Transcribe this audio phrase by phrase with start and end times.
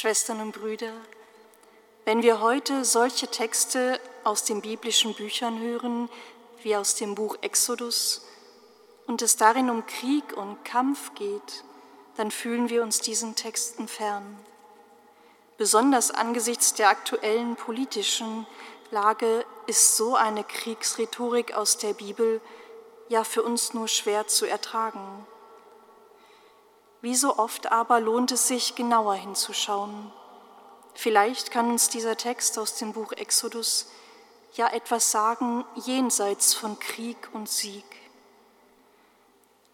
[0.00, 0.92] Schwestern und Brüder,
[2.04, 6.08] wenn wir heute solche Texte aus den biblischen Büchern hören,
[6.62, 8.24] wie aus dem Buch Exodus,
[9.08, 11.64] und es darin um Krieg und Kampf geht,
[12.16, 14.38] dann fühlen wir uns diesen Texten fern.
[15.56, 18.46] Besonders angesichts der aktuellen politischen
[18.92, 22.40] Lage ist so eine Kriegsrhetorik aus der Bibel
[23.08, 25.26] ja für uns nur schwer zu ertragen.
[27.00, 30.12] Wie so oft aber lohnt es sich, genauer hinzuschauen.
[30.94, 33.86] Vielleicht kann uns dieser Text aus dem Buch Exodus
[34.54, 37.84] ja etwas sagen jenseits von Krieg und Sieg.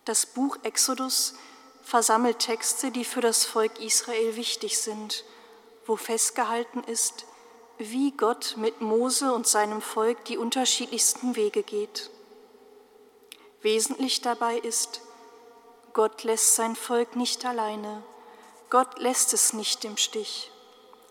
[0.05, 1.35] Das Buch Exodus
[1.83, 5.25] versammelt Texte, die für das Volk Israel wichtig sind,
[5.87, 7.25] wo festgehalten ist,
[7.79, 12.11] wie Gott mit Mose und seinem Volk die unterschiedlichsten Wege geht.
[13.63, 15.01] Wesentlich dabei ist,
[15.95, 18.03] Gott lässt sein Volk nicht alleine.
[18.69, 20.51] Gott lässt es nicht im Stich.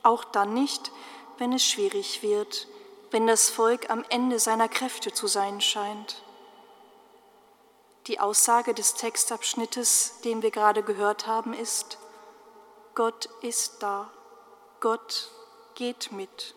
[0.03, 0.91] Auch dann nicht,
[1.37, 2.67] wenn es schwierig wird,
[3.09, 6.21] wenn das Volk am Ende seiner Kräfte zu sein scheint.
[8.07, 11.97] Die Aussage des Textabschnittes, den wir gerade gehört haben, ist,
[12.93, 14.11] Gott ist da,
[14.81, 15.31] Gott
[15.75, 16.55] geht mit.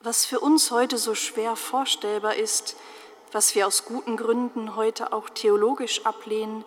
[0.00, 2.76] Was für uns heute so schwer vorstellbar ist,
[3.32, 6.64] was wir aus guten Gründen heute auch theologisch ablehnen,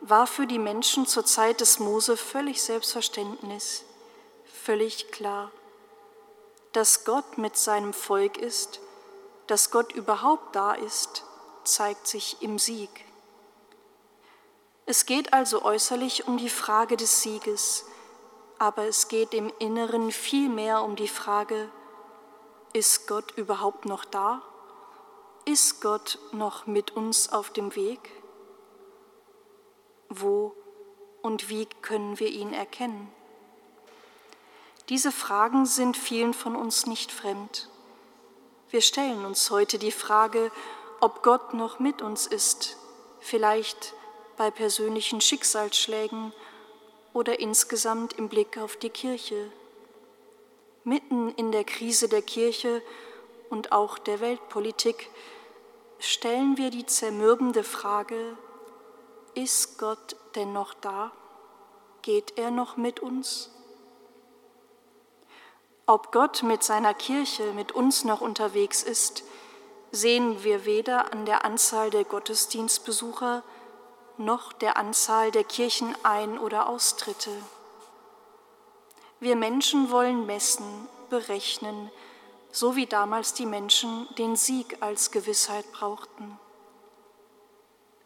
[0.00, 3.84] war für die Menschen zur Zeit des Mose völlig Selbstverständnis,
[4.44, 5.50] völlig klar.
[6.72, 8.80] Dass Gott mit seinem Volk ist,
[9.46, 11.24] dass Gott überhaupt da ist,
[11.64, 12.90] zeigt sich im Sieg.
[14.84, 17.86] Es geht also äußerlich um die Frage des Sieges,
[18.58, 21.68] aber es geht im Inneren vielmehr um die Frage,
[22.72, 24.42] ist Gott überhaupt noch da?
[25.48, 28.00] Ist Gott noch mit uns auf dem Weg?
[30.08, 30.52] Wo
[31.22, 33.08] und wie können wir ihn erkennen?
[34.88, 37.68] Diese Fragen sind vielen von uns nicht fremd.
[38.70, 40.50] Wir stellen uns heute die Frage,
[41.00, 42.76] ob Gott noch mit uns ist,
[43.20, 43.94] vielleicht
[44.36, 46.32] bei persönlichen Schicksalsschlägen
[47.12, 49.52] oder insgesamt im Blick auf die Kirche.
[50.82, 52.82] Mitten in der Krise der Kirche
[53.48, 55.08] und auch der Weltpolitik
[55.98, 58.36] stellen wir die zermürbende Frage,
[59.34, 61.12] ist Gott denn noch da?
[62.02, 63.50] Geht er noch mit uns?
[65.86, 69.24] Ob Gott mit seiner Kirche, mit uns noch unterwegs ist,
[69.92, 73.42] sehen wir weder an der Anzahl der Gottesdienstbesucher
[74.18, 77.30] noch der Anzahl der Kirchenein- oder Austritte.
[79.20, 81.90] Wir Menschen wollen messen, berechnen,
[82.56, 86.38] so wie damals die Menschen den Sieg als Gewissheit brauchten.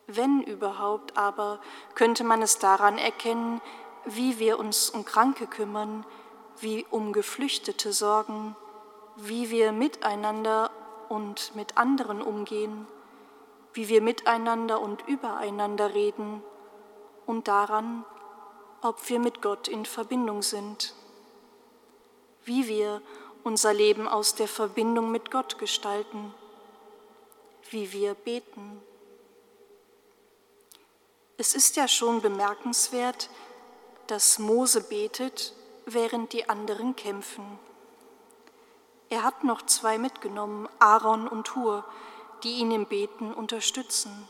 [0.08, 1.60] Wenn überhaupt aber,
[1.94, 3.60] könnte man es daran erkennen,
[4.06, 6.04] wie wir uns um Kranke kümmern,
[6.58, 8.56] wie um Geflüchtete sorgen,
[9.14, 10.72] wie wir miteinander
[11.08, 12.88] und mit anderen umgehen,
[13.72, 16.42] wie wir miteinander und übereinander reden
[17.24, 18.04] und daran,
[18.82, 20.92] ob wir mit Gott in Verbindung sind,
[22.42, 23.00] wie wir
[23.44, 26.34] unser Leben aus der Verbindung mit Gott gestalten,
[27.70, 28.82] wie wir beten.
[31.36, 33.30] Es ist ja schon bemerkenswert,
[34.06, 35.54] dass Mose betet,
[35.86, 37.58] während die anderen kämpfen.
[39.08, 41.84] Er hat noch zwei mitgenommen, Aaron und Hur,
[42.42, 44.28] die ihn im Beten unterstützen.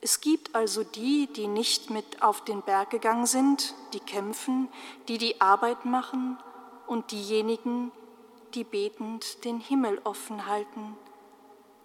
[0.00, 4.68] Es gibt also die, die nicht mit auf den Berg gegangen sind, die kämpfen,
[5.08, 6.38] die die Arbeit machen
[6.90, 7.92] und diejenigen,
[8.54, 10.96] die betend den Himmel offen halten,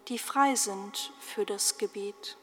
[0.08, 2.38] die frei sind für das Gebet.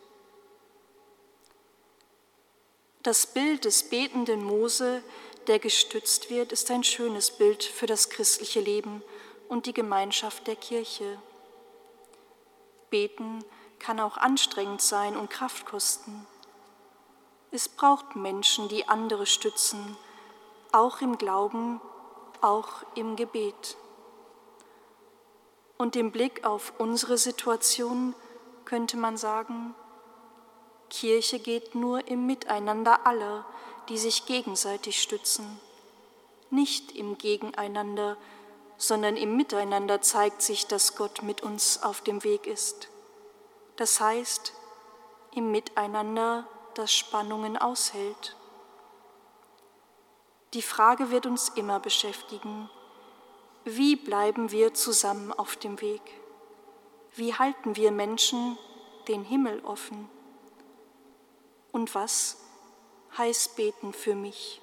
[3.03, 5.03] Das Bild des betenden Mose,
[5.49, 9.03] der gestützt wird, ist ein schönes Bild für das christliche Leben
[9.49, 11.21] und die Gemeinschaft der Kirche.
[12.91, 13.45] Beten
[13.81, 16.29] kann auch anstrengend sein und Kraft kosten.
[17.51, 19.97] Es braucht Menschen, die andere stützen,
[20.71, 21.81] auch im Glauben
[22.43, 23.77] auch im Gebet.
[25.79, 28.15] Und im Blick auf unsere Situation
[28.65, 29.75] könnte man sagen,
[30.91, 33.45] Kirche geht nur im Miteinander aller,
[33.89, 35.59] die sich gegenseitig stützen.
[36.51, 38.17] Nicht im Gegeneinander,
[38.77, 42.89] sondern im Miteinander zeigt sich, dass Gott mit uns auf dem Weg ist.
[43.77, 44.53] Das heißt,
[45.35, 48.37] im Miteinander, das Spannungen aushält.
[50.55, 52.69] Die Frage wird uns immer beschäftigen.
[53.65, 56.03] Wie bleiben wir zusammen auf dem Weg?
[57.15, 58.59] Wie halten wir Menschen
[59.09, 60.11] den Himmel offen?
[61.71, 62.37] Und was
[63.17, 64.61] heiß beten für mich.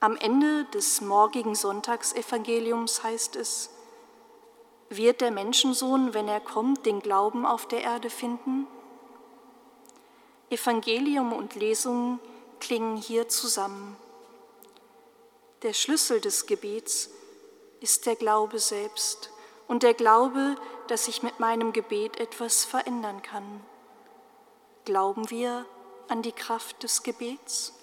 [0.00, 3.70] Am Ende des morgigen Sonntagsevangeliums heißt es,
[4.90, 8.66] wird der Menschensohn, wenn er kommt, den Glauben auf der Erde finden?
[10.50, 12.20] Evangelium und Lesung
[12.64, 13.94] klingen hier zusammen.
[15.60, 17.10] Der Schlüssel des Gebets
[17.80, 19.28] ist der Glaube selbst
[19.68, 20.56] und der Glaube,
[20.88, 23.60] dass ich mit meinem Gebet etwas verändern kann.
[24.86, 25.66] Glauben wir
[26.08, 27.74] an die Kraft des Gebets?